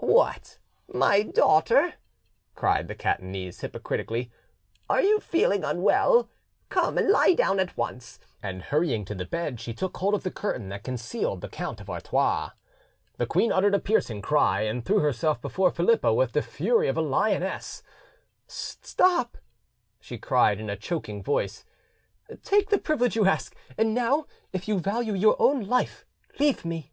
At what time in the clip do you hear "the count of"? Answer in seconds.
11.40-11.90